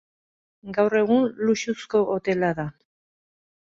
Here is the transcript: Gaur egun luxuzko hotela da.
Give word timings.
Gaur 0.77 0.97
egun 1.03 1.29
luxuzko 1.51 2.05
hotela 2.17 2.55
da. 2.65 2.71